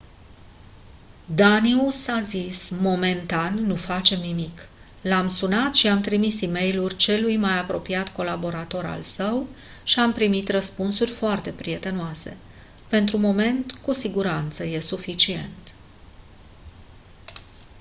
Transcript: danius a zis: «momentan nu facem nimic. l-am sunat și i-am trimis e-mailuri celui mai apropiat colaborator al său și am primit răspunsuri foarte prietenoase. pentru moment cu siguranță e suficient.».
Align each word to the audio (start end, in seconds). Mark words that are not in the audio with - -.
danius 1.39 2.07
a 2.07 2.21
zis: 2.21 2.69
«momentan 2.69 3.53
nu 3.65 3.75
facem 3.75 4.19
nimic. 4.19 4.67
l-am 5.01 5.27
sunat 5.27 5.75
și 5.75 5.85
i-am 5.85 6.01
trimis 6.01 6.41
e-mailuri 6.41 6.95
celui 6.95 7.37
mai 7.37 7.57
apropiat 7.57 8.09
colaborator 8.13 8.85
al 8.85 9.01
său 9.01 9.47
și 9.83 9.99
am 9.99 10.13
primit 10.13 10.49
răspunsuri 10.49 11.11
foarte 11.11 11.49
prietenoase. 11.51 12.37
pentru 12.87 13.17
moment 13.17 13.71
cu 13.71 13.91
siguranță 13.93 14.65
e 14.65 14.79
suficient.». 14.79 15.73